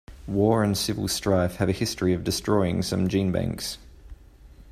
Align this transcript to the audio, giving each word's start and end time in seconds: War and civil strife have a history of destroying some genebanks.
War 0.25 0.63
and 0.63 0.75
civil 0.75 1.07
strife 1.07 1.57
have 1.57 1.69
a 1.69 1.73
history 1.73 2.11
of 2.11 2.23
destroying 2.23 2.81
some 2.81 3.07
genebanks. 3.07 3.77